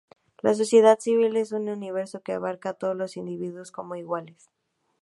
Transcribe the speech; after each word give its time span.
La 0.41 0.55
sociedad 0.55 0.97
civil 0.99 1.37
es 1.37 1.51
un 1.51 1.69
universo 1.69 2.21
que 2.23 2.33
abarca 2.33 2.69
a 2.69 2.73
todos 2.73 2.95
los 2.95 3.17
individuos 3.17 3.71
como 3.71 3.95
iguales. 3.95 4.49